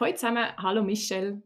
[0.00, 1.42] Hallo zusammen, hallo Michelle.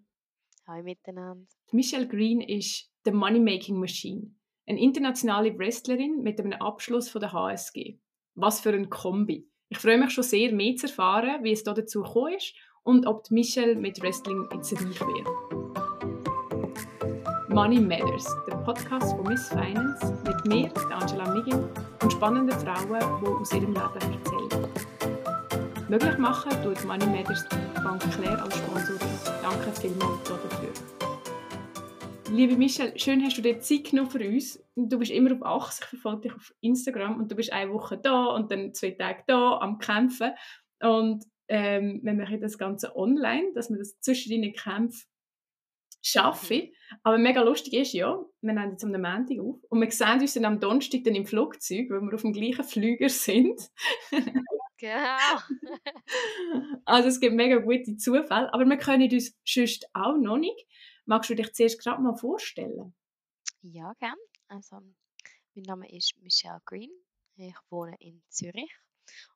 [0.67, 1.47] Hallo miteinander.
[1.71, 4.35] Michelle Green ist The Money-Making Machine,
[4.67, 7.99] eine internationale Wrestlerin mit einem Abschluss von der HSG.
[8.35, 9.49] Was für ein Kombi.
[9.71, 13.07] Ich freue mich schon sehr, mehr zu erfahren, wie es da dazu gekommen ist und
[13.07, 15.29] ob Michelle mit Wrestling jetzt reich wird.
[17.49, 21.71] Money Matters, der Podcast von Miss Finance mit mir, Angela Migin
[22.03, 24.92] und spannenden Frauen, die aus ihrem Leben erzählen.
[25.89, 27.45] Möglich machen tut Money Matters
[27.83, 29.09] Bank Claire als Sponsorin.
[29.43, 30.73] Danke vielmals dafür.
[32.31, 34.63] Liebe Michelle, schön hast du dir Zeit genommen für uns.
[34.77, 37.99] Du bist immer auf Achse, ich verfolge dich auf Instagram und du bist eine Woche
[37.99, 40.31] da und dann zwei Tage da am Kämpfen.
[40.81, 45.07] Und ähm, wir machen das Ganze online, dass wir das zwischen deinen Kämpfen
[46.01, 46.59] schaffen.
[46.59, 46.99] Mhm.
[47.03, 50.35] Aber mega lustig ist ja, wir nehmen jetzt am Montag auf und wir sehen uns
[50.35, 53.71] dann am Donnerstag dann im Flugzeug, weil wir auf dem gleichen Flüger sind.
[54.83, 55.39] Genau.
[56.85, 60.67] also es gibt mega gute Zufälle, aber wir können uns sonst auch noch nicht.
[61.05, 62.93] Magst du dich zuerst gerade mal vorstellen?
[63.61, 64.17] Ja, gern.
[64.49, 64.81] Also,
[65.55, 66.91] mein Name ist Michelle Green.
[67.37, 68.75] Ich wohne in Zürich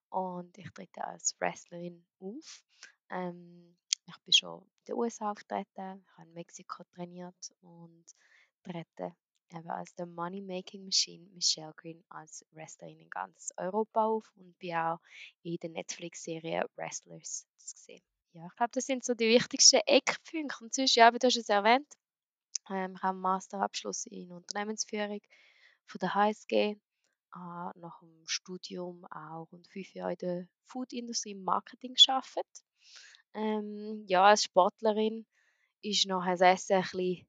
[0.09, 2.65] und ich trete als Wrestlerin auf.
[3.11, 8.05] Ähm, ich bin schon in den USA auftreten, ich habe in Mexiko trainiert und
[8.65, 9.15] trete
[9.53, 14.59] eben als der Money Making Machine Michelle Green als Wrestlerin in ganz Europa auf und
[14.59, 14.99] bin auch
[15.43, 18.03] in der Netflix-Serie Wrestlers zu sehen.
[18.33, 20.65] Ja, ich glaube, das sind so die wichtigsten Eckpunkte.
[20.65, 21.87] Und sonst, ja, du hast es erwähnt,
[22.69, 25.21] ähm, ich habe einen Masterabschluss in Unternehmensführung
[25.87, 26.77] von der HSG,
[27.33, 32.65] habe nach dem Studium auch rund fünf Jahre in der Food-Industrie im Marketing gearbeitet.
[33.35, 35.27] Ähm, ja, als Sportlerin
[35.83, 37.27] ist nachher das Essen ein bisschen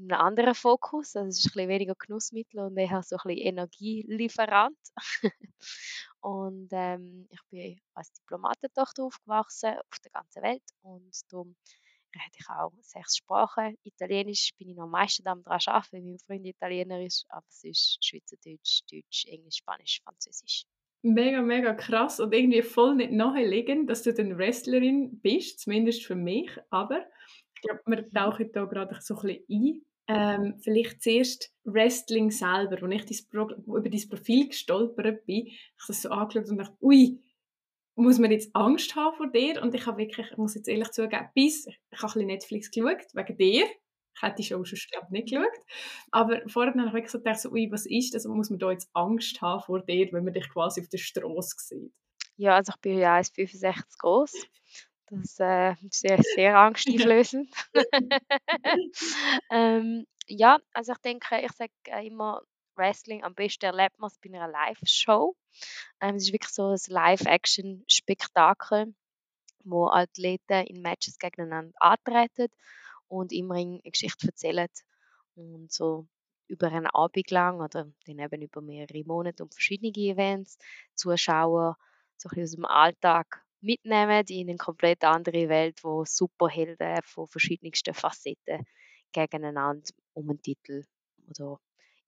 [0.00, 1.16] in einem anderen Fokus.
[1.16, 4.78] Also es ist ein bisschen weniger Genussmittel und eher so ein bisschen Energielieferant.
[6.20, 11.56] und ähm, ich bin als Diplomatentochter aufgewachsen auf der ganzen Welt und darum
[12.14, 13.76] rede ich auch sechs Sprachen.
[13.84, 17.64] Italienisch bin ich noch am meisten daran arbeiten, weil mein Freund Italiener ist, aber es
[17.64, 20.64] ist Schweizerdeutsch, Deutsch, Englisch, Spanisch, Französisch.
[21.04, 26.14] Mega, mega krass und irgendwie voll nicht naheliegend, dass du dann Wrestlerin bist, zumindest für
[26.14, 27.04] mich, aber
[27.62, 29.82] ich glaube, wir tauchen da gerade so ein bisschen ein.
[30.08, 32.82] Ähm, vielleicht zuerst Wrestling selber.
[32.82, 37.20] Als ich über dein Profil gestolpert bin, habe ich das so angeschaut und dachte, ui,
[37.94, 39.62] muss man jetzt Angst haben vor dir?
[39.62, 42.70] Und ich habe wirklich, ich muss jetzt ehrlich zugeben, bis, ich habe ein bisschen Netflix
[42.70, 43.66] geschaut, wegen dir.
[44.14, 45.46] Ich hätte die Show schon glaub, nicht geschaut.
[46.10, 48.26] Aber vorher habe ich wirklich so gedacht, so, ui, was ist das?
[48.26, 51.56] Muss man da jetzt Angst haben vor dir, wenn man dich quasi auf der Straße
[51.58, 51.92] sieht?
[52.36, 54.32] Ja, also ich bin ja 1,65 groß.
[55.14, 57.54] Das äh, ist sehr, sehr angsteinflößend.
[59.50, 61.70] ähm, ja, also ich denke, ich sage
[62.02, 62.40] immer,
[62.76, 65.36] Wrestling am besten erlebt man es bei einer Live-Show.
[66.00, 68.94] Ähm, es ist wirklich so ein Live-Action-Spektakel,
[69.64, 72.48] wo Athleten in Matches gegeneinander antreten
[73.06, 74.68] und immer eine Geschichte erzählen
[75.34, 76.06] und so
[76.48, 80.56] über einen Abend lang oder dann eben über mehrere Monate und verschiedene Events
[80.94, 81.76] Zuschauer
[82.16, 87.28] so ein bisschen aus dem Alltag mitnehmen in eine komplett andere Welt, wo Superhelden von
[87.28, 88.66] verschiedensten Facetten
[89.12, 90.84] gegeneinander um einen Titel
[91.28, 91.58] oder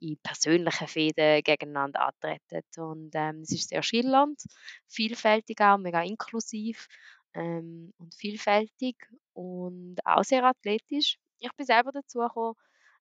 [0.01, 2.63] in persönlichen Fäden gegeneinander antreten.
[2.77, 4.43] Und ähm, es ist sehr schillernd,
[4.89, 6.89] vielfältig auch, mega inklusiv
[7.35, 8.97] ähm, und vielfältig
[9.33, 11.19] und auch sehr athletisch.
[11.39, 12.55] Ich bin selber dazu gekommen,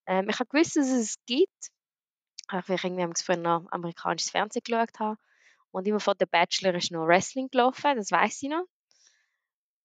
[0.05, 1.69] ähm, ich habe gewusst, dass es es gibt,
[2.49, 5.17] weil ich irgendwie früher amerikanisches Fernsehen geschaut habe
[5.73, 8.65] und immer vor der Bachelor ist noch Wrestling gelaufen, das weiß ich noch.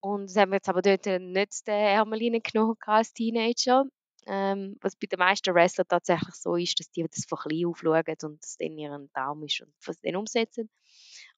[0.00, 3.84] Und das haben wir jetzt aber dort nicht den Ärmel genommen als Teenager.
[4.26, 8.04] Ähm, was bei den meisten Wrestler tatsächlich so ist, dass die das von klein aufschauen
[8.22, 10.68] und das dann ihren Traum ist und was dann umsetzen.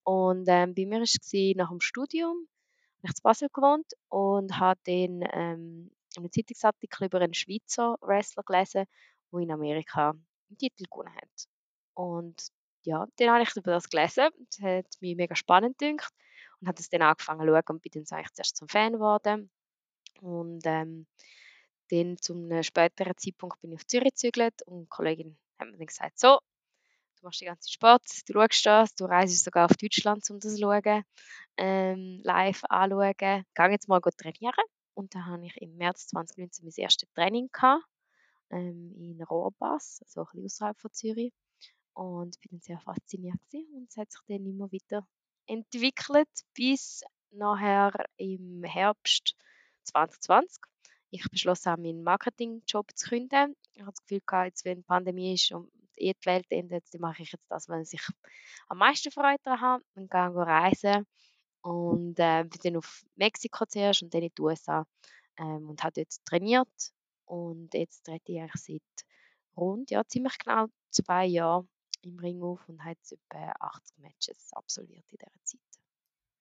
[0.02, 2.48] Und ähm, bei mir war es nach dem Studium,
[3.02, 8.86] ich in Basel gewohnt und habe dann ähm, einen Zeitungsartikel über einen Schweizer Wrestler gelesen,
[9.32, 11.46] der in Amerika einen Titel gewonnen hat.
[11.94, 12.50] Und
[12.84, 14.28] ja, dann habe ich über das gelesen.
[14.50, 16.12] Das hat mich mega spannend gedacht
[16.60, 19.50] und habe es dann angefangen zu schauen und bin dann eigentlich zuerst zum Fan geworden.
[20.20, 21.06] Und ähm,
[21.90, 25.76] dann zu einem späteren Zeitpunkt bin ich auf Zürich gezügelt und eine Kollegin hat mir
[25.76, 26.38] dann gesagt, so,
[27.16, 30.54] du machst den ganzen Sport, du schaust das, du reist sogar auf Deutschland, um das
[30.54, 31.04] zu schauen,
[31.56, 33.14] ähm, live anschauen.
[33.18, 34.64] Geh jetzt mal trainieren.
[34.94, 37.84] Und dann habe ich im März 2019 mein erstes Training gehabt,
[38.50, 41.32] ähm, in Rohrbass, also ein bisschen außerhalb von Zürich
[41.94, 43.74] und bin sehr fasziniert gewesen.
[43.74, 45.06] und es hat sich dann immer wieder
[45.46, 49.34] entwickelt bis nachher im Herbst
[49.84, 50.62] 2020.
[51.10, 53.56] Ich beschlossen habe, meinen Marketingjob zu kündigen.
[53.74, 57.00] Ich habe das Gefühl gehabt, jetzt, wenn die Pandemie ist und die Welt endet, dann
[57.00, 58.06] mache ich jetzt das, was ich
[58.68, 61.06] am meisten Freude daran habe und gehe reisen
[61.62, 64.86] Und äh, bin dann auf Mexiko zuerst und dann in die USA
[65.36, 66.92] ähm, und habe dort trainiert.
[67.24, 69.06] Und jetzt trete ich eigentlich seit
[69.56, 71.68] rund, ja, ziemlich genau zwei Jahren
[72.02, 75.60] im Ring auf und jetzt etwa 80 Matches absolviert in dieser Zeit.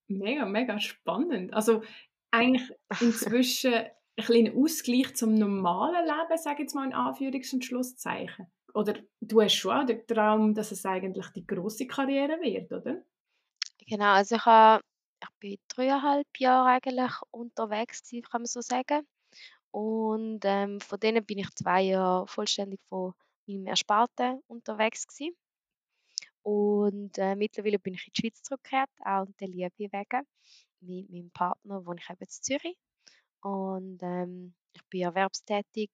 [0.08, 1.54] Mega, mega spannend.
[1.54, 1.84] Also
[2.32, 2.70] eigentlich
[3.02, 8.48] inzwischen ein kleiner Ausgleich zum normalen Leben, sage ich jetzt mal in Anführungs- und Schlusszeichen.
[8.74, 13.04] Oder du hast schon auch den Traum, dass es eigentlich die große Karriere wird, oder?
[13.88, 14.84] Genau, also ich, habe,
[15.22, 19.08] ich bin dreieinhalb Jahre eigentlich unterwegs kann man so sagen.
[19.72, 23.14] Und ähm, von denen bin ich zwei Jahre vollständig von
[23.48, 25.36] meinem Ersparten unterwegs gewesen.
[26.44, 30.28] Und äh, mittlerweile bin ich in die Schweiz zurückgekehrt, auch der Liebe wegen,
[30.82, 32.78] mit meinem Partner wohne ich eben in Zürich.
[33.42, 35.90] Und ähm, ich bin erwerbstätig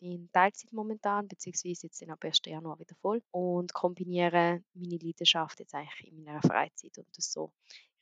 [0.00, 2.40] in Teilzeit momentan, beziehungsweise jetzt ab 1.
[2.46, 7.52] Januar wieder voll und kombiniere meine Leidenschaft jetzt eigentlich in meiner Freizeit und das so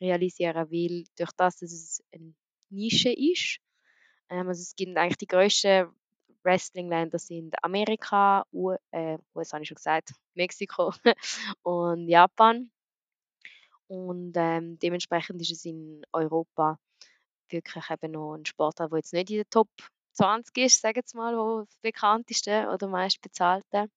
[0.00, 2.34] realisieren will, durch das, dass es eine
[2.70, 3.58] Nische ist.
[4.28, 5.88] Ähm, also es gibt eigentlich die grössten
[6.48, 10.92] Wrestling-Länder sind Amerika, U äh, USA habe ich schon gesagt, Mexiko
[11.62, 12.70] und Japan.
[13.86, 16.78] Und ähm, dementsprechend ist es in Europa
[17.50, 19.68] wirklich eben noch ein Sportler, der jetzt nicht in der Top
[20.12, 23.88] 20 ist, sagen wir mal, wo bekannteste oder meist bezahlte.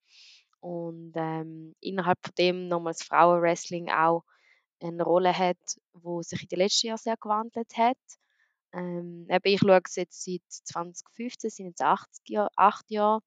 [0.59, 4.23] Und ähm, innerhalb von dem nochmals Frauenwrestling auch
[4.81, 5.57] eine Rolle hat,
[5.93, 7.97] wo sich in den letzten Jahren sehr gewandelt hat.
[8.73, 13.21] Ähm, ich schaue es jetzt seit 2015, sind jetzt 80 Jahr, 8 Jahre,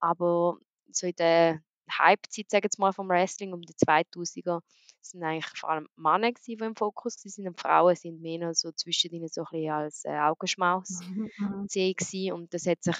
[0.00, 0.58] aber
[0.90, 4.60] so in der Hype-Zeit, sagen wir mal, vom Wrestling um die 2000er,
[5.00, 9.12] sind eigentlich vor allem Männer, die im Fokus waren und Frauen sind mehr so zwischen
[9.12, 11.00] ihnen so ein bisschen als äh, Augenschmaus
[11.38, 11.66] Mhm.
[11.96, 12.96] gesehen und das hat sich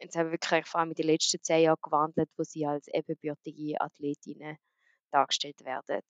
[0.00, 3.80] jetzt haben wirklich vor allem in den letzten zehn Jahren gewandelt, wo sie als ebenbürtige
[3.80, 4.58] Athletinnen
[5.10, 6.02] dargestellt werden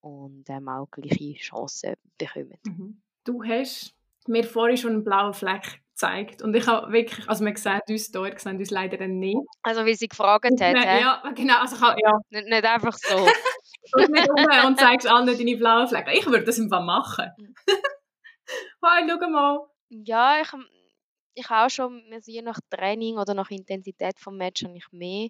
[0.00, 2.58] und ähm, auch gleiche Chancen bekommen.
[2.64, 3.02] Mhm.
[3.24, 3.94] Du hast
[4.28, 8.14] mir vorhin schon einen blauen Fleck gezeigt und ich habe wirklich, also man sieht uns
[8.14, 9.38] ihr seht uns leider nicht.
[9.62, 11.00] Also wie sie gefragt hat, hä?
[11.00, 12.12] Ja, genau, also ich habe, ja.
[12.30, 13.28] Nicht, nicht einfach so.
[13.92, 16.10] Du nicht um und zeigst allen deine blauen Flecken.
[16.12, 17.30] Ich würde das Fall machen.
[17.38, 17.54] Mhm.
[18.84, 19.66] Hi, schau mal.
[19.88, 20.48] ja, ich,
[21.34, 25.28] ich auch schon, also je nach Training oder nach Intensität vom Match habe ich mehr.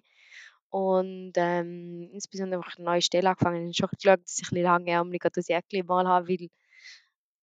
[0.69, 4.39] Und ähm, insbesondere, wenn ich eine neue Stelle angefangen habe, habe ich schon geschaut, dass
[4.39, 6.49] ich ein bisschen langärmelig das Jäckchen mal habe, weil,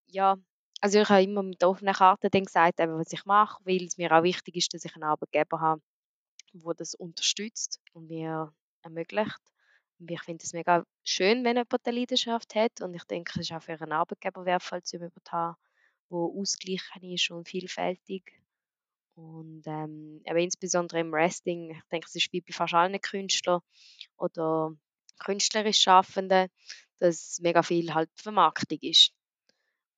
[0.06, 0.36] ja,
[0.80, 3.98] also ich habe immer mit offenen Karten dann gesagt, eben, was ich mache, weil es
[3.98, 5.82] mir auch wichtig ist, dass ich einen Arbeitgeber habe,
[6.52, 8.52] der das unterstützt und mir
[8.82, 9.40] ermöglicht.
[10.00, 13.50] Und ich finde es mega schön, wenn jemand eine Leidenschaft hat und ich denke, es
[13.50, 15.56] ist auch für einen Arbeitgeber wertvoll, zu jemanden zu haben,
[16.10, 18.40] der ausgeglichen ist und vielfältig.
[19.16, 23.60] Und ähm, aber insbesondere im Wrestling, ich denke, es ist wie bei fast allen Künstlern
[24.16, 24.72] oder
[25.18, 26.48] künstlerisch Schaffenden,
[27.00, 29.12] dass mega viel halt Vermarktung ist.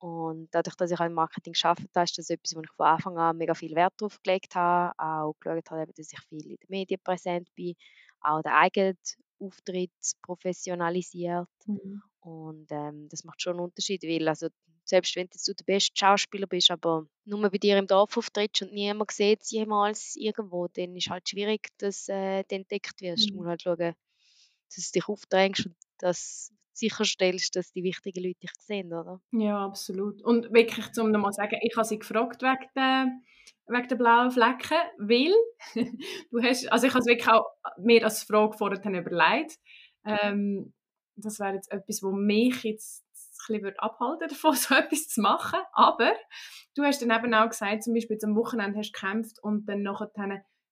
[0.01, 2.87] Und dadurch, dass ich auch im Marketing gearbeitet habe, ist das etwas, wo ich von
[2.87, 4.93] Anfang an mega viel Wert drauf gelegt habe.
[4.99, 7.75] Auch geschaut habe, dass ich viel in den Medien präsent bin,
[8.21, 8.97] auch den eigenen
[9.39, 9.91] Auftritt
[10.23, 11.49] professionalisiert.
[11.67, 12.01] Mhm.
[12.21, 14.47] Und ähm, das macht schon einen Unterschied, weil also,
[14.85, 18.73] selbst wenn du der beste Schauspieler bist, aber nur bei dir im Dorf auftrittst und
[18.73, 23.31] niemand sieht es jemals irgendwo, dann ist halt schwierig, dass äh, du entdeckt wirst.
[23.31, 23.37] Du Mhm.
[23.37, 28.51] musst halt schauen, dass du dich aufdrängst und dass sicherstellst, dass die wichtigen Leute dich
[28.59, 29.21] sehen, oder?
[29.31, 30.21] Ja, absolut.
[30.23, 33.07] Und wirklich, um nochmal zu sagen, ich habe sie gefragt wegen der,
[33.67, 35.33] wegen der blauen Flecken, weil
[36.31, 37.45] du hast, also ich habe es wirklich auch
[37.77, 39.57] mir als Frage vorher überlegt.
[40.05, 40.73] Ähm,
[41.15, 43.05] das wäre jetzt etwas, was mich jetzt
[43.49, 45.59] ein bisschen abhalten davon, so etwas zu machen.
[45.73, 46.13] Aber
[46.75, 49.83] du hast dann eben auch gesagt, zum Beispiel am Wochenende hast du gekämpft und dann
[49.83, 50.11] nachher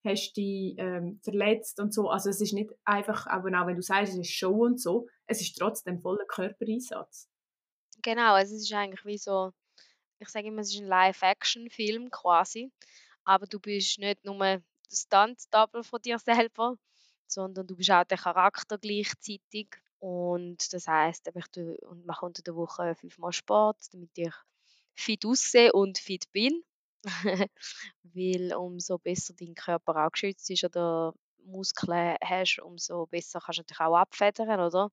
[0.05, 2.09] hast dich ähm, verletzt und so.
[2.09, 5.07] Also es ist nicht einfach, aber auch wenn du sagst, es ist Show und so,
[5.25, 7.29] es ist trotzdem voller Körpereinsatz.
[8.01, 9.51] Genau, also es ist eigentlich wie so,
[10.19, 12.71] ich sage immer, es ist ein Live-Action-Film quasi,
[13.25, 16.75] aber du bist nicht nur der Stunt-Double von dir selber,
[17.27, 19.75] sondern du bist auch der Charakter gleichzeitig.
[19.99, 24.33] Und das heisst, ich und mache unter der Woche fünfmal Sport, damit ich
[24.95, 26.63] fit aussehe und fit bin.
[28.03, 31.13] Weil umso besser dein Körper auch geschützt ist oder
[31.45, 34.91] Muskeln hast, umso besser kannst du natürlich auch abfedern, oder?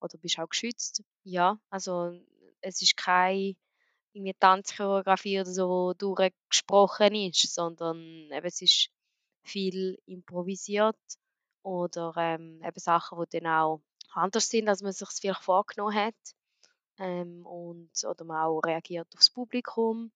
[0.00, 1.02] Oder bist auch geschützt.
[1.24, 2.12] Ja, also
[2.60, 3.56] es ist keine
[4.40, 7.98] Tanzchoreografie oder so, die durchgesprochen ist, sondern
[8.30, 8.90] eben, es ist
[9.44, 10.98] viel improvisiert
[11.62, 13.82] oder ähm, eben Sachen, die dann auch
[14.14, 16.14] anders sind, als man sich vielleicht vorgenommen hat.
[16.98, 20.12] Ähm, und, oder man auch reagiert aufs Publikum.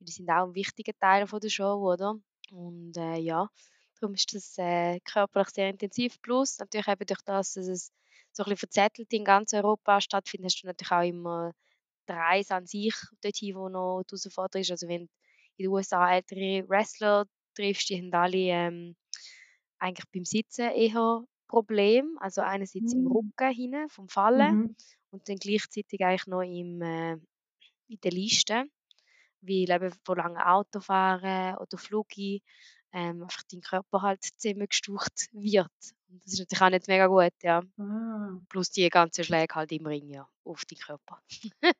[0.00, 2.14] Die sind auch ein wichtiger Teil von der Show, oder?
[2.50, 3.48] Und äh, ja,
[4.00, 6.20] darum ist das äh, körperlich sehr intensiv.
[6.22, 7.92] Plus natürlich eben durch das, dass es
[8.32, 11.52] so ein bisschen verzettelt in ganz Europa stattfindet, hast du natürlich auch immer
[12.08, 14.70] die Reise an sich dorthin, wo noch die Herausforderung ist.
[14.72, 15.02] Also wenn
[15.56, 18.96] in den USA ältere Wrestler triffst, die haben alle ähm,
[19.78, 22.16] eigentlich beim Sitzen eher Problem.
[22.20, 23.06] Also einerseits im Mhm.
[23.06, 24.74] Rücken hinten vom Fallen Mhm.
[25.10, 27.12] und dann gleichzeitig eigentlich noch im, äh,
[27.88, 28.66] in der Liste,
[29.40, 32.40] weil eben von langen Autofahren oder Flügen
[32.92, 35.70] ähm, einfach dein Körper halt zusammengestaucht wird.
[36.10, 37.62] Und das ist natürlich auch nicht mega gut, ja.
[37.78, 38.40] Ah.
[38.48, 41.22] Plus die ganzen Schläge halt im Ring, ja, auf deinen Körper.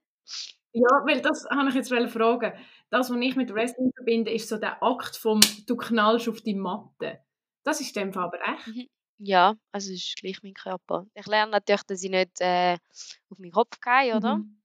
[0.73, 2.53] Ja, weil das habe ich jetzt fragen.
[2.91, 6.55] Das, was ich mit Wrestling verbinde, ist so der Akt vom du knallst auf die
[6.55, 7.21] Matte.
[7.65, 8.67] Das ist in dem Fall aber echt.
[8.67, 8.87] Mhm.
[9.19, 11.07] Ja, also es ist gleich mein Körper.
[11.15, 12.77] Ich lerne natürlich, dass ich nicht äh,
[13.31, 14.37] auf meinen Kopf gehe, oder?
[14.37, 14.58] Mhm.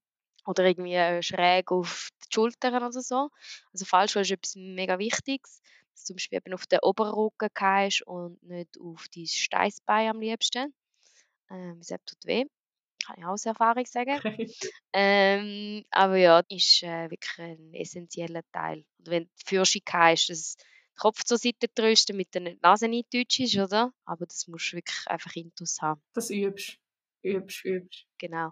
[0.46, 3.30] Oder irgendwie äh, schräg auf die Schultern oder so.
[3.72, 5.62] Also Fallschuhe ist etwas mega Wichtiges.
[5.92, 10.10] Dass du zum Beispiel eben auf den oberen Rücken gehst und nicht auf dein Steißbein
[10.10, 10.74] am liebsten.
[11.50, 12.46] Ähm, das tut weh.
[13.06, 14.20] Kann ich auch aus Erfahrung sagen.
[14.96, 18.86] Ähm, aber ja, ist äh, wirklich ein essentieller Teil.
[19.00, 22.58] Und wenn du Fürsche hast, dass du den Kopf zur Seite drückst, damit der nicht
[22.58, 23.92] die Nase nicht deutsch ist, oder?
[24.06, 26.00] Aber das musst du wirklich einfach intus haben.
[26.14, 26.78] Das übst.
[27.24, 28.06] Übst, übst.
[28.20, 28.52] Genau.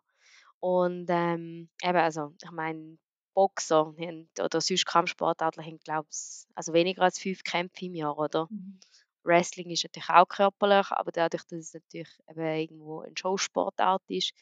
[0.62, 2.98] Und ähm, eben, also, ich meine,
[3.34, 8.18] Boxer haben, oder sonst Kampfsportler haben, glaube ich, also weniger als fünf Kämpfe im Jahr,
[8.18, 8.48] oder?
[8.50, 8.80] Mhm.
[9.24, 14.34] Wrestling ist natürlich auch körperlich, aber dadurch, dass es natürlich eben irgendwo eine Showsportart ist,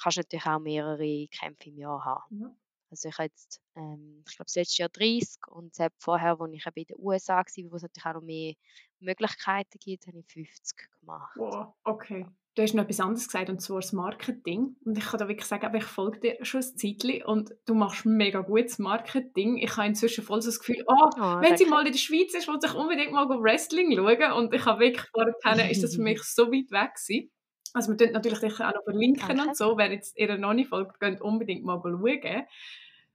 [0.00, 2.40] kannst du natürlich auch mehrere Kämpfe im Jahr haben.
[2.40, 2.54] Ja.
[2.90, 6.52] Also ich habe jetzt, ähm, ich glaube, das letzte Jahr 30 und selbst vorher, als
[6.52, 8.54] ich eben in den USA war, wo es natürlich auch noch mehr
[9.00, 11.36] Möglichkeiten gibt, habe ich 50 gemacht.
[11.36, 12.26] Wow, okay.
[12.58, 14.74] Du hast noch etwas anderes gesagt, und zwar das Marketing.
[14.84, 17.74] Und ich kann da wirklich sagen, aber ich folge dir schon ein Zeitchen und du
[17.74, 19.58] machst mega gutes Marketing.
[19.58, 22.34] Ich habe inzwischen voll so das Gefühl, oh, Oh, wenn sie mal in der Schweiz
[22.34, 24.32] ist, muss ich unbedingt mal Wrestling schauen.
[24.32, 27.30] Und ich habe wirklich vorher, ist das für mich so weit weg gewesen.
[27.74, 29.50] Also wir tun natürlich dich auch noch verlinken Danke.
[29.50, 29.78] und so.
[29.78, 32.44] Wer jetzt ihr noch nicht folgt, könnt unbedingt mal schauen.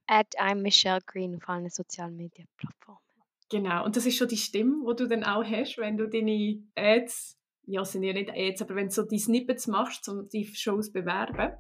[0.08, 3.02] At I'm Michelle Green auf allen sozialen Medien-Plattformen.
[3.50, 6.64] Genau, und das ist schon die Stimme, die du dann auch hast, wenn du deine
[6.76, 10.46] Ads, ja, sind ja nicht Ads, aber wenn du so die Snippets machst, um die
[10.46, 11.58] Shows zu bewerben.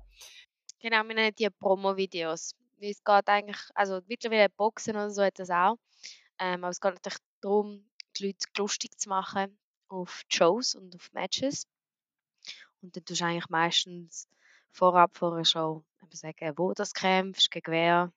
[0.80, 2.56] Genau, wir nennen die Promo-Videos.
[2.80, 5.78] Es geht eigentlich, also mittlerweile Boxen oder so hat das auch.
[6.40, 7.86] Ähm, aber es geht natürlich darum,
[8.18, 9.58] die Leute lustig zu machen
[9.88, 11.66] auf die Shows und auf Matches.
[12.82, 14.28] Und dann tust du eigentlich meistens
[14.72, 18.12] vorab vor einer Show eben sagen, wo du kämpfst, gegen wer.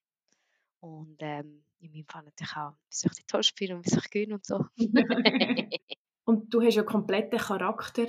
[0.80, 4.10] Und ähm, in meinem Fall natürlich auch, wie ich die toll spiele und wie ich
[4.10, 4.64] gewinne und so.
[6.26, 8.06] und du hast ja kompletten Charakter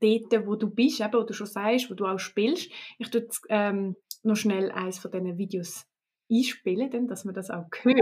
[0.00, 2.70] dort, wo du bist, eben, wo du schon sagst, wo du auch spielst.
[2.98, 5.84] Ich tue jetzt, ähm, noch schnell eins von diesen Videos
[6.30, 7.98] einspielen, dann, dass man das auch hört.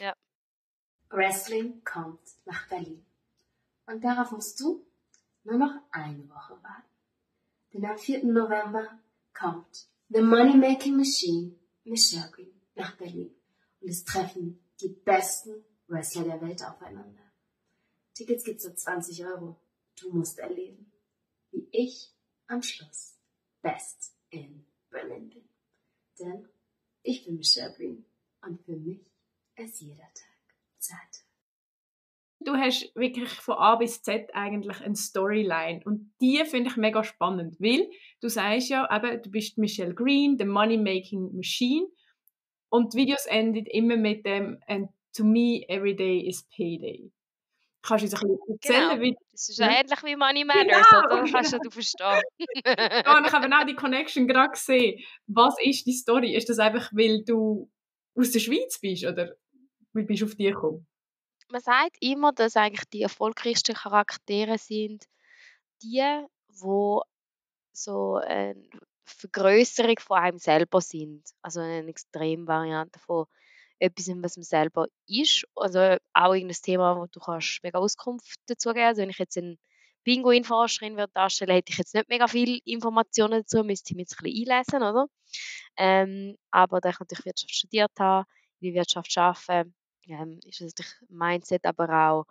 [0.00, 0.12] ja.
[1.10, 3.04] Wrestling kommt nach Berlin.
[3.86, 4.84] Und darauf musst du
[5.44, 6.88] nur noch eine Woche warten.
[7.72, 8.24] Denn am 4.
[8.24, 8.98] November
[9.34, 11.54] kommt The Money Making Machine
[11.84, 13.34] Michelle Green nach Berlin.
[13.80, 17.31] Und es treffen die besten Wrestler der Welt aufeinander.
[18.22, 19.56] Tickets gibt's für 20 Euro.
[20.00, 20.92] Du musst erleben,
[21.50, 22.12] wie ich
[22.46, 23.18] am Schluss
[23.62, 25.48] best in Berlin bin.
[26.20, 26.48] Denn
[27.02, 28.04] ich bin Michelle Green
[28.42, 29.00] und für mich
[29.56, 31.24] ist jeder Tag Zeit.
[32.38, 37.02] Du hast wirklich von A bis Z eigentlich eine Storyline und die finde ich mega
[37.02, 41.88] spannend, weil du sagst ja eben, du bist Michelle Green, the Money Making Machine
[42.68, 47.12] und die Videos enden immer mit dem and to me every day is payday.
[47.82, 49.02] Kannst du uns ein bisschen erzählen, Genau.
[49.02, 49.70] wie Das ist Ja.
[49.70, 51.30] ja ähnlich wie Money Matters, Genau, oder?
[51.30, 51.62] Kannst du genau.
[51.64, 52.22] du verstehen.
[52.64, 55.02] Ja, und ich habe auch die Connection gerade gesehen.
[55.26, 56.34] Was ist die Story?
[56.36, 57.70] Ist das einfach, weil du
[58.14, 59.32] aus der Schweiz bist oder
[59.94, 60.86] wie bist du auf die gekommen?
[61.50, 65.04] Man sagt immer, dass eigentlich die erfolgreichsten Charaktere sind
[65.82, 66.02] die,
[66.48, 67.02] wo
[67.72, 68.62] so eine
[69.04, 71.28] Vergrößerung von einem selber sind.
[71.42, 73.26] Also eine Extremvariante von
[73.82, 75.44] etwas, was man selber ist.
[75.56, 78.86] Also auch irgendein Thema, wo du kannst mega Auskunft dazu geben.
[78.86, 79.58] Also wenn ich jetzt eine
[80.04, 84.20] Pinguinforscherin würde darstellen, hätte ich jetzt nicht mega viele Informationen dazu, müsste ich mich jetzt
[84.20, 85.06] ein bisschen einlesen, oder?
[85.76, 88.26] Ähm, aber da ich natürlich Wirtschaft studiert habe,
[88.60, 89.72] in der Wirtschaft arbeite,
[90.06, 92.26] ähm, ist das natürlich Mindset, aber auch,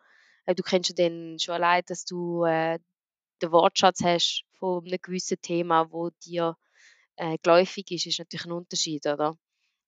[0.46, 2.80] äh, du kennst ja dann schon allein, dass du äh,
[3.42, 6.56] den Wortschatz hast von einem gewissen Thema, wo dir
[7.18, 9.38] äh, geläufig ist, ist natürlich ein Unterschied, oder?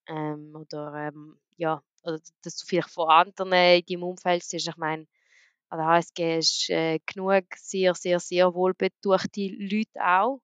[0.07, 4.67] Ähm, oder ähm, ja, oder dass du vielleicht von anderen in deinem Umfeld siehst.
[4.67, 5.07] Ich meine,
[5.69, 10.41] an der HSG ist äh, genug sehr, sehr, sehr wohlbetuchte Leute auch,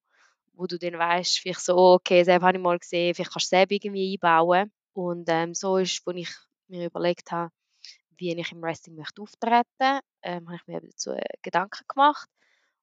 [0.54, 3.56] wo du dann weißt, vielleicht so, okay, selber habe ich mal gesehen, vielleicht kannst du
[3.58, 4.72] selber irgendwie einbauen.
[4.94, 6.30] Und ähm, so ist, wo ich
[6.68, 7.52] mir überlegt habe,
[8.18, 12.28] wie ich im Wrestling möchte auftreten, ähm, habe ich mir dazu äh, Gedanken gemacht.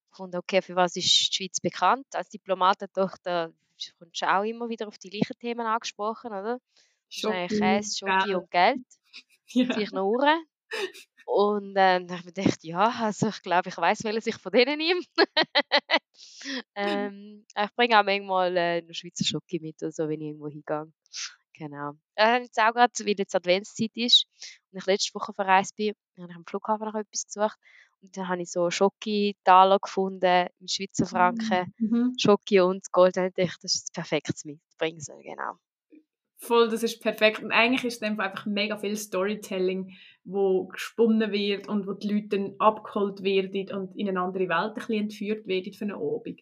[0.09, 2.07] Gefunden, okay, für was ist die Schweiz bekannt?
[2.13, 3.51] Als Diplomatentochter
[3.99, 6.59] kommst du auch immer wieder auf die gleichen Themen angesprochen, oder?
[7.09, 8.79] Schoki, Käse, Schoki und Geld.
[9.49, 9.63] Ja.
[9.63, 10.43] Vielleicht noch Uhren.
[11.25, 14.35] Und ähm, dann habe ich mir gedacht, ja, also ich glaube, ich weiß, welches ich
[14.35, 15.01] von denen nehme.
[16.75, 20.91] ähm, ich bringe auch manchmal äh, noch Schweizer Schoki mit, also, wenn ich irgendwo hingehe.
[21.53, 21.93] Genau.
[22.15, 24.27] Äh, jetzt auch gerade, weil jetzt Adventszeit ist
[24.71, 27.57] und ich letzte Woche verreist bin, habe ich am Flughafen nach etwas gesucht
[28.01, 32.13] und dann habe ich so Schoki-Taler gefunden, mit Schweizer Franken, Mhm.
[32.19, 33.17] Schoki und Gold.
[33.17, 35.57] Und ich dachte, das ist das perfektes mitbringen soll, genau.
[36.39, 37.41] Voll, das ist perfekt.
[37.43, 42.37] Und eigentlich ist es einfach mega viel Storytelling, wo gesponnen wird und wo die Leute
[42.37, 46.41] dann abgeholt werden und in eine andere Welt ein bisschen entführt werden für einen Abend.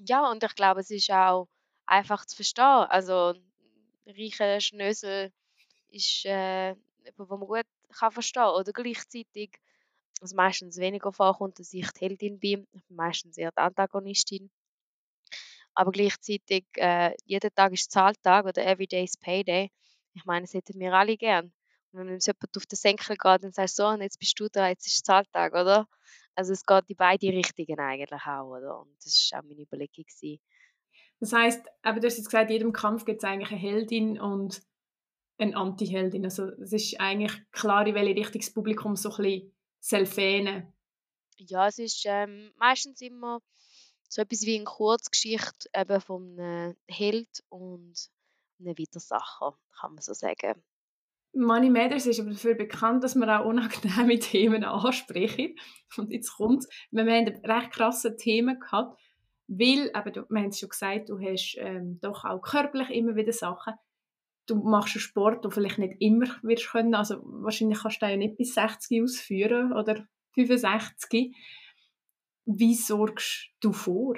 [0.00, 1.48] Ja, und ich glaube, es ist auch
[1.86, 2.64] einfach zu verstehen.
[2.64, 3.34] Also,
[4.06, 5.32] reicher Schnösel
[5.90, 7.66] ist äh, jemand, den man gut
[7.98, 8.54] kann verstehen kann.
[8.56, 9.60] Oder gleichzeitig,
[10.20, 12.66] was meistens weniger vorkommt, dass ich die Heldin bin.
[12.72, 14.50] Ich bin meistens eher die Antagonistin.
[15.74, 19.70] Aber gleichzeitig, äh, jeder Tag ist Zahltag oder Everyday is Payday.
[20.12, 21.52] Ich meine, das hätten wir alle gern.
[21.92, 24.48] Und wenn uns jemand auf den Senkel geht und sagt, so, und jetzt bist du
[24.48, 25.88] da, jetzt ist Zahltag, oder?
[26.36, 28.80] Also es geht in beide Richtungen eigentlich auch, oder?
[28.80, 30.04] Und das war auch meine Überlegung.
[30.04, 30.40] Gewesen.
[31.20, 34.20] Das heisst, aber du hast jetzt gesagt, in jedem Kampf gibt es eigentlich eine Heldin
[34.20, 34.62] und
[35.38, 36.24] eine Anti-Heldin.
[36.24, 40.72] Also es ist eigentlich klar, in welche Richtung das Publikum so ein bisschen soll fähnen.
[41.36, 43.40] Ja, es ist ähm, meistens immer
[44.08, 47.94] so etwas wie eine Kurzgeschichte eben von einem Held und
[48.60, 50.62] einem Widersacher, kann man so sagen.
[51.36, 55.56] Money Matters ist aber dafür bekannt, dass man auch unangenehme Themen ansprechen.
[55.96, 59.00] Und jetzt kommt Wir haben recht krasse Themen gehabt,
[59.48, 63.16] weil, eben, du, wir haben es schon gesagt, du hast ähm, doch auch körperlich immer
[63.16, 63.74] wieder Sachen.
[64.46, 66.94] Du machst einen Sport, den du vielleicht nicht immer wirst können.
[66.94, 71.34] Also wahrscheinlich kannst du den ja nicht bis 60 ausführen oder 65.
[72.46, 74.16] Wie sorgst du vor?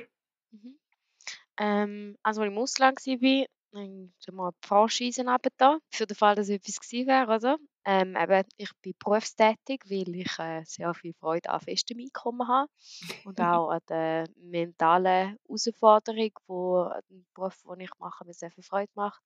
[0.51, 0.79] Mhm.
[1.59, 5.25] Ähm, also, als ich im Ausland war, dann mal die Franchise
[5.59, 7.57] da, für den Fall, dass etwas gewesen wäre, oder?
[7.85, 12.69] Ähm, eben, ich bin berufstätig, weil ich äh, sehr viel Freude an festem Einkommen habe
[13.25, 18.65] und auch an der mentalen Herausforderung, wo ein Beruf, den ich mache, mir sehr viel
[18.65, 19.23] Freude macht.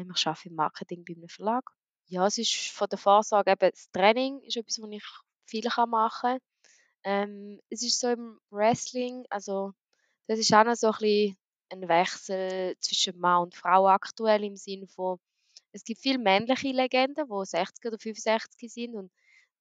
[0.00, 1.64] Ich arbeite im Marketing bei einem Verlag.
[2.06, 5.04] Ja, es ist von der Vorsorge eben das Training ist etwas, was ich
[5.46, 6.38] viel machen kann.
[7.04, 9.72] Ähm, es ist so im Wrestling, also
[10.26, 11.38] das ist auch noch so ein bisschen
[11.70, 15.18] ein Wechsel zwischen Mann und Frau aktuell im Sinne von,
[15.72, 19.12] es gibt viele männliche Legenden, die 60 oder 65 sind und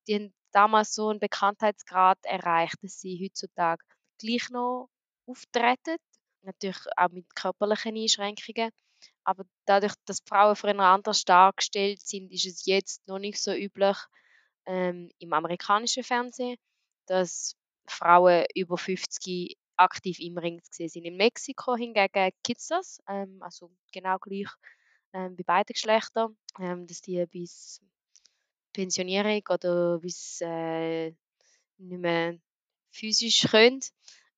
[0.07, 3.83] die haben damals so einen Bekanntheitsgrad erreicht, dass sie heutzutage
[4.17, 4.89] gleich noch
[5.27, 5.97] auftreten.
[6.41, 8.71] Natürlich auch mit körperlichen Einschränkungen.
[9.29, 13.95] Aber dadurch, dass Frauen früher anders dargestellt sind, ist es jetzt noch nicht so üblich
[14.65, 16.57] ähm, im amerikanischen Fernsehen,
[17.05, 17.55] dass
[17.87, 21.05] Frauen über 50 aktiv im Ring zu sehen sind.
[21.05, 24.49] In Mexiko hingegen gibt es das, ähm, also genau gleich
[25.13, 27.81] ähm, bei beiden Geschlechtern, ähm, dass die bis
[28.73, 31.11] Pensionierung oder bis äh,
[31.77, 32.35] nicht mehr
[32.89, 33.81] physisch können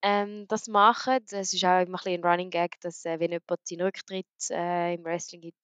[0.01, 1.19] ähm, das machen.
[1.29, 4.25] Das ist auch immer ein, bisschen ein Running Gag, dass äh, wenn jemand seinen Rücktritt
[4.49, 5.59] äh, im Wrestling gibt,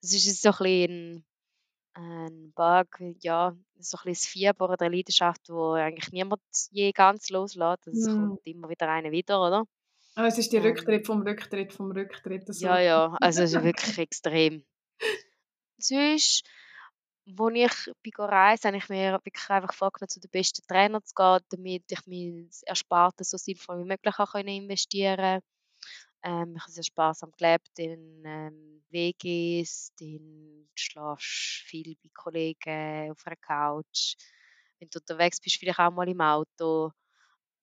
[0.00, 1.24] das ist so ein bisschen
[1.94, 2.86] ein, ein Bug,
[3.20, 7.86] ja, so ein bisschen das Fieber oder eine Leidenschaft, wo eigentlich niemand je ganz loslässt.
[7.88, 8.14] Es Mm.
[8.14, 9.64] kommt immer wieder einer wieder, oder?
[10.14, 10.64] Ah, es ist die Ähm.
[10.64, 12.44] Rücktritt vom Rücktritt vom Rücktritt.
[12.60, 14.64] Ja, ja, also es ist wirklich extrem.
[15.78, 16.42] Sonst,
[17.36, 21.14] als ich bin reisen, habe ich mir wirklich einfach vorgenommen, zu den besten Trainern zu
[21.14, 25.40] gehen, damit ich mein Erspartes so sinnvoll wie möglich auch investieren
[26.22, 33.26] ähm, Ich habe sehr sparsam gelebt in ähm, WGs, dann schlafst viel bei Kollegen auf
[33.26, 34.14] einer Couch.
[34.78, 36.92] Wenn du unterwegs bist, vielleicht auch mal im Auto.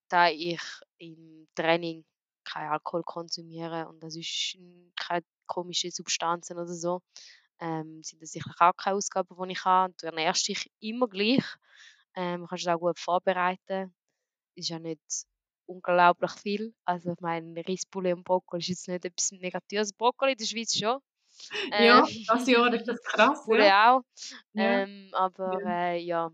[0.10, 0.62] Da ich
[1.00, 2.06] im Training
[2.44, 4.58] kein Alkohol konsumiere und das ist
[5.00, 7.02] keine komische Substanzen oder so,
[7.60, 9.94] ähm, sind das sicherlich auch keine Ausgaben, die ich habe.
[10.00, 11.46] Du ernährst dich immer gleich,
[12.16, 13.94] ähm, kannst es auch gut vorbereiten.
[14.56, 15.02] Ist ja nicht
[15.68, 16.76] unglaublich viel.
[16.86, 19.94] Also ich meine, Reisbulle und Brokkoli ist jetzt nicht etwas Negatives.
[19.94, 21.00] Brokkoli in der Schweiz schon.
[21.78, 23.46] ja, Ähm, das Jahr ist das krass.
[23.46, 23.98] Bulle Ja.
[23.98, 24.02] auch.
[24.54, 24.84] Ja.
[24.84, 26.32] Ähm, aber äh, ja,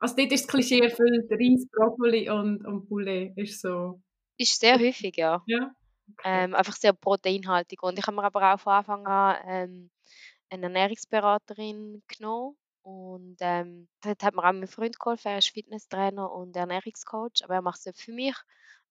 [0.00, 4.02] Also dort ist das Klischee erfüllt, Reis, Brokkoli und, und Poulet ist so,
[4.38, 5.46] ist sehr häufig, ja.
[5.46, 5.72] ja.
[6.10, 6.44] Okay.
[6.44, 7.82] Ähm, einfach sehr proteinhaltig.
[7.84, 9.91] Und ich habe mir aber auch von Anfang an ähm,
[10.52, 12.56] eine Ernährungsberaterin genommen.
[12.82, 15.28] Und ähm, dort hat mir auch mein Freund geholfen.
[15.28, 18.34] Er ist Fitnesstrainer und Ernährungscoach, aber er macht es nicht für mich.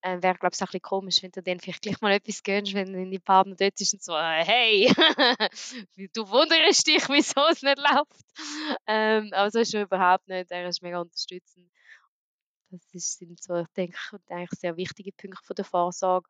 [0.04, 2.42] Ähm, Wäre, glaube ich, auch ein bisschen komisch, wenn du dann vielleicht gleich mal etwas
[2.42, 4.88] gönnst, wenn deine Partner dort ist und so, äh, hey,
[6.16, 8.22] du wunderst dich, wieso es nicht läuft.
[8.88, 10.50] Ähm, aber so ist er überhaupt nicht.
[10.50, 11.70] Er ist mega unterstützend.
[12.72, 13.98] Das ist, sind so, ich denke,
[14.30, 16.30] eigentlich sehr wichtige Punkte von der Vorsorge.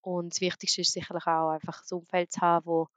[0.00, 2.88] Und das Wichtigste ist sicherlich auch einfach ein Umfeld zu haben, wo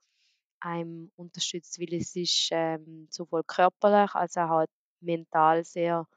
[0.65, 4.69] einem unterstützt, weil es ist ähm, sowohl körperlich als auch halt
[5.01, 6.07] mental sehr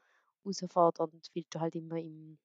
[0.43, 2.37] herausfordernd, weil du halt immer im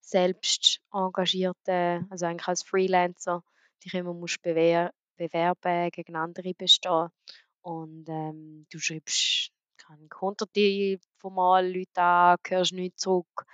[0.00, 3.42] selbst engagierten, also eigentlich als Freelancer,
[3.84, 7.08] dich immer musst bewer bewerben, gegen andere bestehen
[7.62, 13.44] und ähm, du schreibst kann hunderte von Mal Leute an, hörst nichts zurück,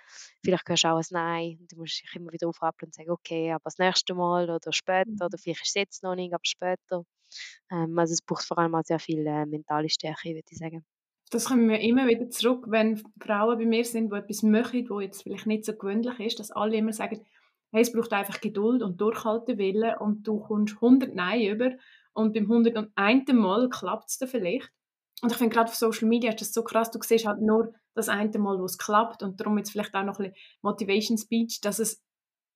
[0.43, 3.11] vielleicht hörst du auch ein Nein und du musst dich immer wieder aufrappeln und sagen,
[3.11, 5.23] okay, aber das nächste Mal oder später mhm.
[5.23, 7.05] oder vielleicht ist es jetzt noch nicht, aber später.
[7.71, 10.85] Ähm, also es braucht vor allem auch sehr viel äh, mentale Stärke, würde ich sagen.
[11.31, 15.01] Das kommen wir immer wieder zurück, wenn Frauen bei mir sind, die etwas machen, wo
[15.01, 17.21] jetzt vielleicht nicht so gewöhnlich ist, dass alle immer sagen,
[17.73, 21.73] hey, es braucht einfach Geduld und Durchhaltewillen und du kommst 100 Nein über
[22.13, 23.33] und beim 101.
[23.33, 24.71] Mal klappt es dann vielleicht.
[25.23, 27.75] Und ich finde gerade auf Social Media ist das so krass, du siehst halt nur
[27.95, 31.19] das eine Mal, wo es klappt und darum jetzt vielleicht auch noch ein bisschen Motivation
[31.19, 32.03] Speech, dass es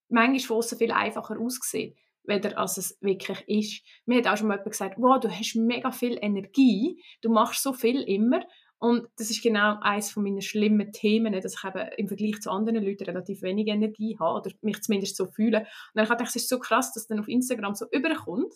[0.09, 3.83] manchmal von viel einfacher aussieht, weder als es wirklich ist.
[4.05, 7.63] Mir hat auch schon mal jemand gesagt, wow, du hast mega viel Energie, du machst
[7.63, 8.41] so viel immer
[8.81, 12.49] und das ist genau eines von meinen schlimmen Themen, dass ich eben im Vergleich zu
[12.49, 15.59] anderen Leuten relativ wenig Energie habe oder mich zumindest so fühle.
[15.59, 18.51] Und dann habe ich gedacht, es ist so krass, dass dann auf Instagram so überkommt,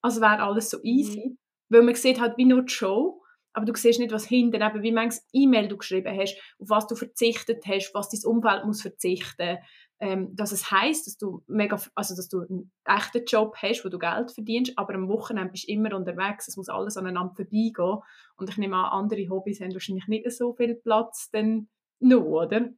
[0.00, 1.38] als wäre alles so easy, mhm.
[1.68, 4.82] weil man sieht halt wie nur die Show, aber du siehst nicht, was hinter, eben
[4.82, 8.80] wie manches E-Mail du geschrieben hast, auf was du verzichtet hast, was dein Umfeld muss
[8.80, 9.58] verzichten
[9.98, 13.88] ähm, dass es heißt, dass du mega, also dass du einen echten Job hast, wo
[13.88, 18.02] du Geld verdienst, aber am Wochenende bist du immer unterwegs, es muss alles aneinander vorbeigehen
[18.36, 21.68] und ich nehme an, andere Hobbys haben wahrscheinlich nicht so viel Platz dann
[22.00, 22.68] noch, oder?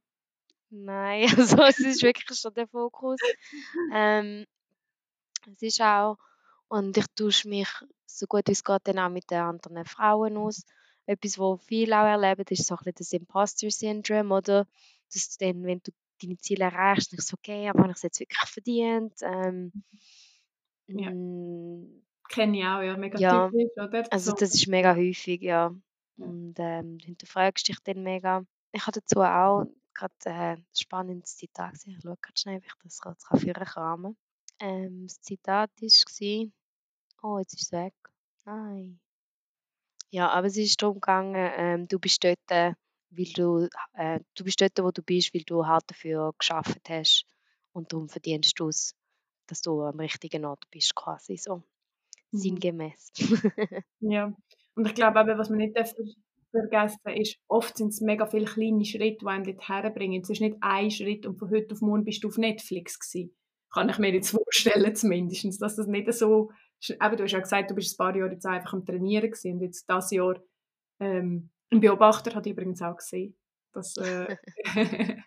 [0.70, 3.18] Nein, also es ist wirklich schon der Fokus.
[3.92, 4.44] Ähm,
[5.46, 6.18] es ist auch,
[6.68, 7.68] und ich tausche mich
[8.06, 10.64] so gut wie es geht dann auch mit den anderen Frauen aus.
[11.06, 14.66] Etwas, was viele auch erleben, ist so ein bisschen das Imposter-Syndrom, oder?
[15.12, 15.90] Dass du dann, wenn du
[16.22, 19.14] deine Ziele erreichst, nicht so, okay, aber habe ich es jetzt wirklich verdient?
[19.22, 19.72] Ähm,
[20.86, 21.10] ja.
[21.10, 24.04] Mm, Kenne ich auch, ja, mega ja, typisch, oder?
[24.10, 25.74] Also das ist mega häufig, ja.
[26.16, 28.44] Und ähm, du hinterfragst dich dann mega.
[28.72, 31.94] Ich habe dazu auch gerade äh, ein spannendes Zitat gesehen.
[31.96, 34.16] Ich schaue gerade schnell, ob ich das gerade führen kann.
[34.60, 36.50] Ähm, das Zitat war,
[37.22, 37.94] oh, jetzt ist es weg.
[38.44, 39.00] Nein.
[40.10, 42.38] Ja, aber es ist darum gegangen, ähm, du bist dort,
[43.10, 47.24] weil du, äh, du bist dort, wo du bist, weil du hart dafür geschafft hast
[47.72, 48.94] und darum verdienst du es,
[49.46, 51.62] dass du am richtigen Ort bist, quasi so.
[52.32, 52.38] Mhm.
[52.38, 53.12] Sinngemäß.
[54.00, 54.34] ja,
[54.74, 55.76] und ich glaube eben, was man nicht
[56.50, 60.22] vergessen ist, oft sind es mega viele kleine Schritte, die einen dort herbringen.
[60.22, 63.34] Es ist nicht ein Schritt und von heute auf morgen bist du auf Netflix gewesen.
[63.72, 66.50] Kann ich mir jetzt vorstellen zumindest, dass das nicht so
[66.88, 69.54] eben, du hast ja gesagt, du bist ein paar Jahre jetzt einfach am Trainieren gewesen
[69.54, 70.40] und jetzt dieses Jahr
[71.00, 73.36] ähm, ein Beobachter hat übrigens auch gesehen.
[73.72, 74.36] Dass, äh,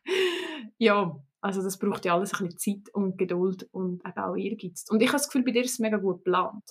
[0.78, 4.86] ja, also das braucht ja alles ein bisschen Zeit und Geduld und eben auch Ehrgeiz.
[4.90, 6.64] Und ich habe das Gefühl, bei dir ist es mega gut geplant.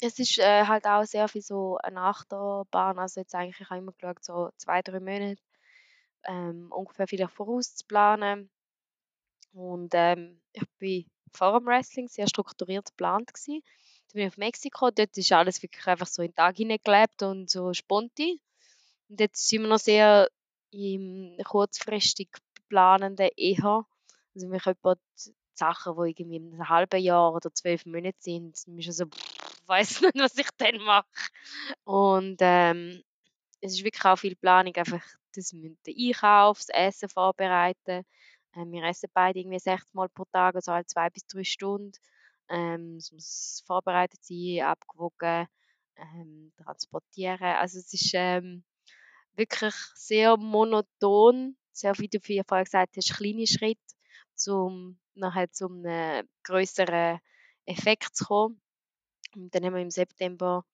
[0.00, 2.98] Es ist äh, halt auch sehr viel so eine Achterbahn.
[2.98, 5.40] Also jetzt eigentlich, ich habe immer geschaut, so zwei, drei Monate
[6.26, 8.50] ähm, ungefähr vielleicht vorauszuplanen.
[9.52, 13.62] Und ähm, ich bin vor dem Wrestling sehr strukturiert geplant gewesen.
[14.08, 17.22] Dann bin ich auf Mexiko, dort ist alles wirklich einfach so in den Tag hineingelebt
[17.22, 18.40] und so sponti.
[19.14, 20.28] Und jetzt sind wir noch sehr
[20.72, 22.30] im kurzfristig
[22.68, 23.86] planenden eher.
[24.34, 24.98] Also wir können
[25.54, 30.36] Sachen, die irgendwie in einem halben Jahr oder zwölf Monaten sind, ich weiß nicht, was
[30.36, 31.06] ich dann mache.
[31.84, 33.04] Und ähm,
[33.60, 35.00] es ist wirklich auch viel Planung, einfach
[35.32, 38.04] das den Einkauf, das Essen vorbereiten,
[38.56, 41.92] ähm, wir essen beide irgendwie sechs Mal pro Tag, also alle zwei bis drei Stunden.
[42.48, 45.46] Ähm, es muss vorbereitet sein, abgewogen,
[45.98, 47.40] ähm, transportieren.
[47.40, 48.64] Also es ist ähm,
[49.36, 53.80] wirklich sehr monoton, sehr wie du vorher gesagt hast, kleine Schritte,
[54.48, 57.20] um nachher zu einem größeren
[57.66, 58.60] Effekt zu kommen.
[59.34, 60.64] Und dann haben wir im September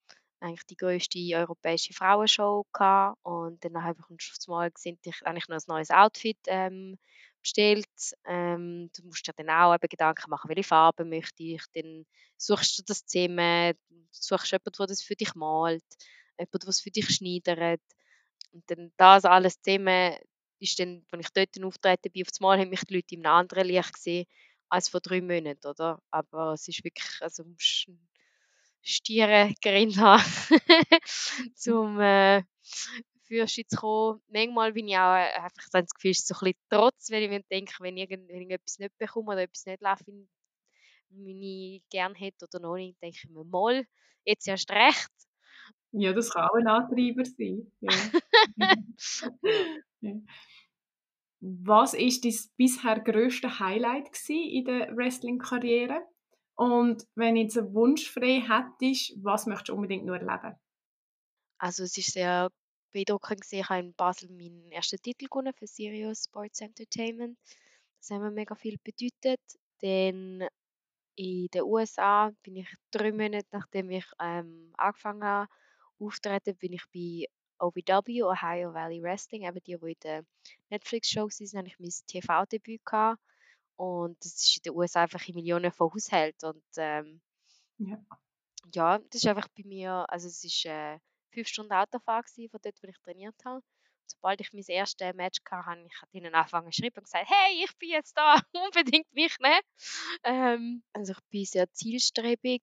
[0.40, 5.57] eigentlich die größte europäische Frauenshow gehabt und dann habe ich mal gesehen, ich eigentlich noch
[5.59, 6.99] ein neues Outfit ähm,
[7.42, 7.87] bestellt.
[8.27, 11.62] Ähm, du musst dir dann auch eben Gedanken machen, welche Farben möchte ich.
[11.75, 13.73] Dann suchst du das Zimmer,
[14.11, 15.85] suchst jemanden, der das für dich malt,
[16.38, 17.83] jemanden, der es für dich schneidert.
[18.52, 20.16] Und dann das alles zusammen
[20.60, 23.26] ist dann, als ich dort auftreten bin, auf das Mal haben mich die Leute in
[23.26, 24.26] einem anderen Licht gesehen
[24.68, 26.00] als vor drei Monaten, oder?
[26.10, 27.88] Aber es ist wirklich, also musst
[28.82, 30.22] Stiere gerannt haben,
[31.54, 32.42] zum äh,
[33.24, 34.22] Fürsche zu kommen.
[34.28, 37.10] Manchmal bin ich auch äh, einfach dann das Gefühl, es ist so ein bisschen Trotz,
[37.10, 40.04] wenn ich mir denke, wenn ich, wenn ich etwas nicht bekomme oder etwas nicht läuft,
[41.10, 43.84] wie ich gerne hätte oder noch nicht, denke ich mir, mal,
[44.24, 45.10] jetzt erst recht.
[45.92, 47.72] Ja, das kann auch ein Antreiber sein.
[47.81, 47.92] Ja.
[50.00, 50.14] ja.
[51.40, 56.03] Was war dein bisher grösstes Highlight in der Wrestling-Karriere?
[56.55, 60.57] Und wenn du jetzt einen Wunsch frei hättest, was möchtest du unbedingt nur erleben?
[61.59, 62.50] Also es ist sehr
[62.92, 63.61] beeindruckend gewesen.
[63.61, 67.38] Ich habe in Basel meinen ersten Titel gewonnen für Sirius Sports Entertainment.
[67.98, 69.40] Das hat mir mega viel bedeutet.
[69.81, 70.46] Dann
[71.16, 75.50] in den USA bin ich drei Monate, nachdem ich ähm, angefangen habe,
[76.00, 77.26] auftreten, bin ich bei
[77.58, 80.24] OVW, Ohio Valley Wrestling, eben die, die in der
[80.70, 83.20] Netflix-Show waren, habe ich mein TV-Debüt gehabt.
[83.76, 86.50] Und das ist in den USA einfach in Millionen von Haushalten.
[86.50, 87.22] Und ähm,
[87.78, 88.20] Ja.
[88.74, 90.98] ja, das ist einfach bei mir, also es ist äh,
[91.32, 93.62] fünf Stunden Autofahrt gewesen, von dort, wo ich trainiert habe.
[94.06, 97.64] Sobald ich mein erstes Match hatte, habe ich ihnen angefangen zu schreiben und gesagt, hey,
[97.64, 99.60] ich bin jetzt da, unbedingt mich nehmen.
[100.24, 102.62] Ähm, also ich bin sehr zielstrebig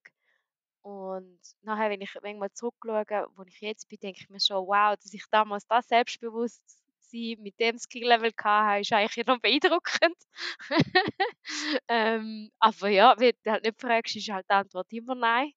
[0.87, 4.95] und nachher, wenn ich manchmal zurückschaue, wo ich jetzt bin, denke ich mir schon, wow,
[4.95, 10.15] dass ich damals das Selbstbewusstsein mit dem Skill-Level hatte, ist eigentlich noch beeindruckend.
[11.89, 15.51] ähm, aber ja, wenn du halt nicht fragst, ist halt die Antwort immer nein.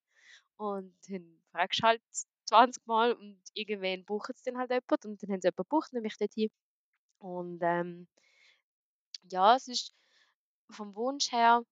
[0.56, 2.02] Und dann fragst du halt
[2.46, 5.92] 20 Mal und irgendwann bucht es dann halt jemand und dann haben sie jemanden gebucht,
[5.92, 6.50] nämlich dorthin.
[7.20, 8.08] Und ähm,
[9.30, 9.94] ja, es ist
[10.70, 11.62] vom Wunsch her,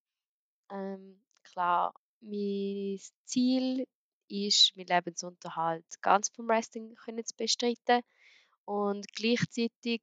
[0.71, 3.87] ähm, klar, mein Ziel
[4.29, 8.03] ist, meinen Lebensunterhalt ganz vom Wrestling können zu bestreiten.
[8.65, 10.03] Und gleichzeitig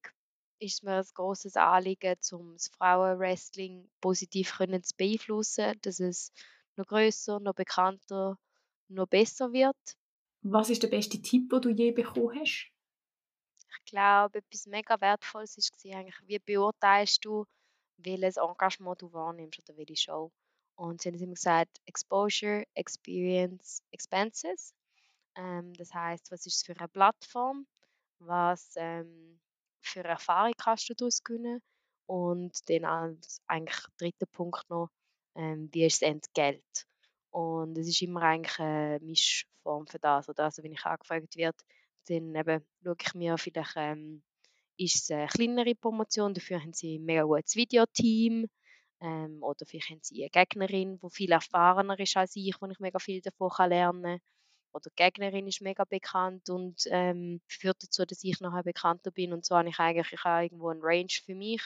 [0.60, 6.32] ist es mir ein grosses Anliegen, um das Frauenwrestling positiv können zu beeinflussen, dass es
[6.75, 8.38] noch grösser, noch bekannter,
[8.88, 9.78] noch besser wird.
[10.41, 12.71] Was ist der beste Tipp, den du je bekommen hast?
[13.56, 17.45] Ich glaube, etwas mega Wertvolles war eigentlich, wie beurteilst du,
[17.97, 20.32] welches Engagement du wahrnimmst oder welche Show.
[20.75, 24.73] Und sie haben immer gesagt, Exposure, Experience, Expenses.
[25.35, 27.65] Ähm, das heißt, was ist es für eine Plattform?
[28.19, 29.39] Was ähm,
[29.81, 31.61] für Erfahrung kannst du daraus gewinnen?
[32.07, 34.89] Und dann als eigentlich dritter Punkt noch,
[35.35, 36.85] ähm, wie ist das Entgelt?
[37.31, 40.29] Und es ist immer eigentlich eine Mischform für das.
[40.29, 41.57] Oder also wenn ich angefragt werde,
[42.07, 44.23] dann eben schaue ich mir vielleicht, ähm,
[44.77, 48.47] ist es eine kleinere Promotion, dafür haben sie ein mega gutes Videoteam.
[49.01, 52.79] Ähm, oder vielleicht haben sie eine Gegnerin, die viel erfahrener ist als ich, wo ich
[52.79, 54.21] mega viel davon lernen kann.
[54.73, 59.31] Oder die Gegnerin ist mega bekannt und ähm, führt dazu, dass ich nachher bekannter bin.
[59.31, 61.62] Und so habe ich eigentlich ich habe irgendwo eine Range für mich,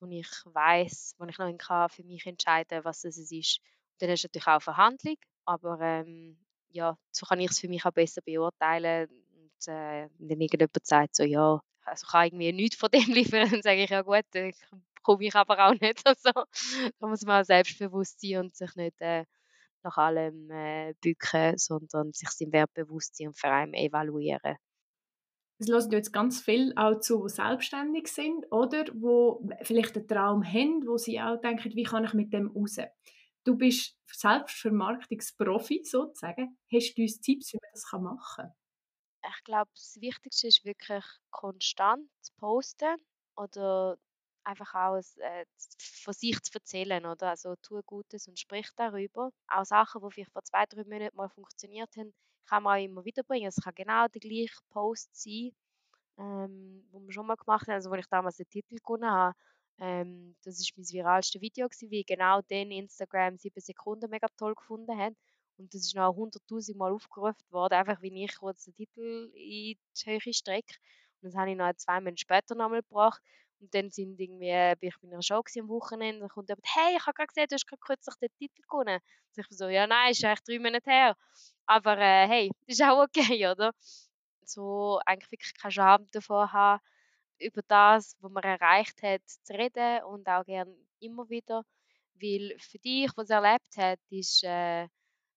[0.00, 3.60] wo ich weiß, wo ich noch kann für mich entscheiden was es ist.
[3.92, 5.16] Und dann ist natürlich auch Verhandlung,
[5.46, 6.38] aber ähm,
[6.70, 9.08] ja, so kann ich es für mich auch besser beurteilen.
[9.08, 13.00] Und äh, wenn dann irgendjemand sagt, so, ja, also ich kann irgendwie nichts von dem
[13.14, 14.52] liefern, dann sage ich, ja gut, dann
[15.06, 16.02] komme ich aber auch nicht.
[16.06, 16.32] Also,
[16.98, 19.24] da muss man auch selbstbewusst sein und sich nicht äh,
[19.82, 24.56] nach allem äh, bücken, sondern sich seinem Wert bewusst sein und vor allem evaluieren.
[25.58, 30.44] Es hören jetzt ganz viel auch zu, die selbstständig sind oder wo vielleicht einen Traum
[30.44, 32.76] haben, wo sie auch denken, wie kann ich mit dem raus?
[33.44, 36.58] Du bist Selbstvermarktungsprofi sozusagen.
[36.70, 38.52] Hast du uns Tipps, wie man das machen kann?
[39.28, 42.96] Ich glaube, das Wichtigste ist wirklich konstant zu posten
[43.36, 43.96] oder
[44.46, 45.44] einfach auch äh,
[46.02, 47.30] von sich zu erzählen, oder?
[47.30, 49.30] Also tu Gutes und sprich darüber.
[49.48, 52.14] Auch Sachen, die vielleicht vor zwei, drei Monaten mal funktioniert haben,
[52.46, 53.48] kann man auch immer wieder bringen.
[53.48, 55.50] Es kann genau der gleiche Post sein,
[56.18, 59.34] ähm, wo wir schon mal gemacht haben, also wo ich damals den Titel gewonnen habe.
[59.78, 64.54] Ähm, das ist mein viralste Video gewesen, wie genau den Instagram sieben Sekunden mega toll
[64.54, 65.14] gefunden hat.
[65.58, 69.74] Und das ist noch 100.000 Mal aufgerufen worden, einfach wie ich kurz den Titel in
[69.74, 70.74] die Höhe strecke.
[71.20, 73.22] Und das habe ich noch zwei Monate später nochmal gebracht.
[73.60, 76.96] Und dann sind irgendwie, bin ich bei einer Show am Wochenende und kommt jemand, hey,
[76.96, 79.00] ich habe gerade gesehen, du hast gerade kürzlich den Titel gewonnen.
[79.00, 81.16] Und ich so, ja, nein, ist eigentlich drei Monate her.
[81.66, 83.72] Aber äh, hey, ist auch okay, oder?
[84.44, 86.82] So eigentlich wirklich keinen Scham davon haben,
[87.38, 91.64] über das, was man erreicht hat, zu reden und auch gerne immer wieder.
[92.14, 94.88] Weil für dich, was erlebt hat, ist, äh,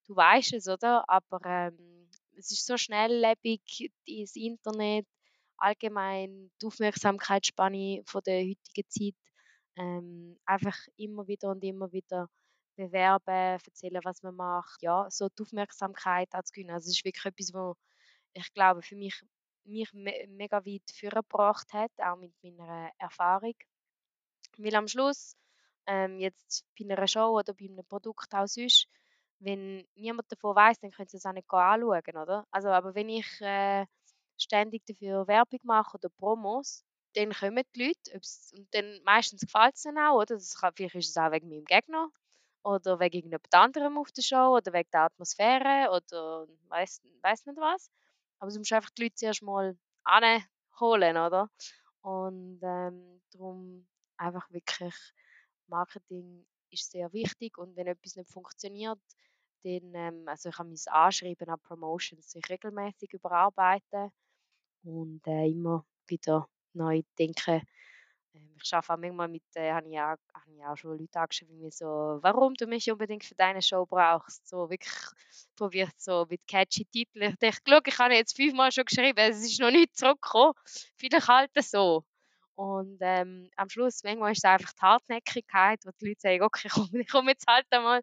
[0.07, 1.03] du weißt es, oder?
[1.09, 5.05] Aber ähm, es ist so schnelllebig, das Internet,
[5.61, 9.15] allgemein die Aufmerksamkeitsspanne von der heutigen Zeit.
[9.77, 12.29] Ähm, einfach immer wieder und immer wieder
[12.75, 14.81] bewerben, erzählen, was man macht.
[14.81, 16.61] Ja, so die Aufmerksamkeit auch zu.
[16.69, 17.75] Also es ist wirklich etwas, was
[18.33, 19.21] ich glaube, für mich,
[19.65, 23.55] mich me mega weit vorgebracht hat, auch mit meiner Erfahrung.
[24.57, 25.35] Weil am Schluss,
[25.87, 28.87] ähm, jetzt bei einer Show oder bei einem Produkt auch sonst,
[29.39, 32.45] wenn niemand davon weiß, dann können sie es auch nicht anschauen, oder?
[32.51, 33.85] Also, aber wenn ich äh,
[34.41, 36.83] ständig dafür Werbung mache oder Promos,
[37.15, 38.19] dann kommen die Leute
[38.57, 40.35] und dann meistens gefällt es ihnen auch, oder?
[40.35, 42.09] Das kann, vielleicht ist es auch wegen meinem Gegner
[42.63, 47.57] oder wegen irgendjemand anderem auf der Show oder wegen der Atmosphäre oder weiß weiß nicht
[47.59, 47.89] was.
[48.39, 49.75] Aber du musst einfach die Leute zuerst mal
[50.79, 51.49] holen, oder?
[52.01, 54.95] Und ähm, darum einfach wirklich
[55.67, 58.99] Marketing ist sehr wichtig und wenn etwas nicht funktioniert,
[59.63, 64.11] dann, ähm, also ich habe mein Anschreiben an Promotions sich regelmäßig überarbeiten
[64.83, 67.61] und äh, immer wieder neu denken,
[68.33, 71.19] ähm, ich arbeite auch manchmal mit, äh, habe ich, auch, habe ich auch schon Leute
[71.19, 71.85] angeschrieben, wie so,
[72.21, 74.47] warum du mich unbedingt für deine Show brauchst.
[74.47, 74.93] So wirklich
[75.55, 77.31] probiert so mit catchy Titeln.
[77.31, 80.53] Ich dachte, schau, ich habe jetzt fünfmal schon geschrieben, es ist noch nicht zurückgekommen.
[80.97, 82.03] Vielleicht halt so.
[82.55, 86.69] Und ähm, am Schluss, manchmal ist es einfach die Hartnäckigkeit, wo die Leute sagen, okay,
[86.69, 88.01] komm, ich komme jetzt halt einmal.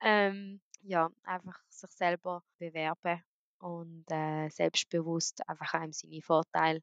[0.00, 3.22] Ähm, ja, einfach sich selber bewerben
[3.58, 6.80] und äh, selbstbewusst einfach einem seine Vorteile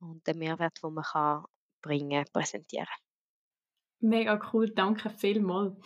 [0.00, 1.44] und den Mehrwert, den man kann
[1.82, 2.86] bringen, präsentieren.
[4.00, 5.76] Mega cool, danke vielmals.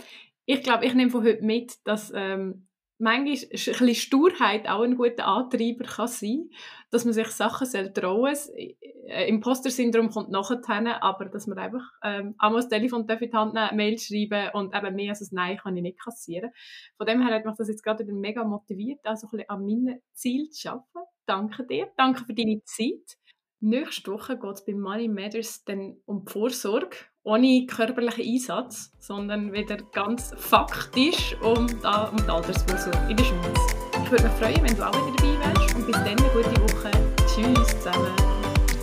[0.46, 4.96] Ich glaube, ich nehme von heute mit, dass ähm, manchmal ein bisschen Sturheit auch ein
[4.96, 6.50] guter Antreiber kann sein
[6.90, 8.34] dass man sich Sachen soll trauen.
[8.54, 13.54] Äh, Imposter-Syndrom kommt nachher, aber dass man einfach ähm, einmal das Telefon in die Hand
[13.54, 16.50] nehmen, Mail schreiben und eben mehr als ein Nein kann ich nicht kassieren.
[16.96, 19.66] Von dem her hat mich das jetzt gerade wieder mega motiviert, also ein bisschen an
[19.66, 21.08] meinem Ziel zu arbeiten.
[21.26, 23.18] Danke dir, danke für deine Zeit.
[23.60, 26.96] Nächste Woche geht es bei Money Matters dann um die Vorsorge,
[27.26, 33.58] ohne körperlichen Einsatz, sondern wieder ganz faktisch um die, um die Altersvorsorge in der Schweiz.
[34.04, 36.60] Ich würde mich freuen, wenn du auch wieder dabei wärst und bis dann eine gute
[36.62, 36.90] Woche.
[37.26, 38.12] Tschüss zusammen.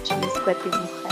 [0.04, 1.03] Tschüss, gute Woche.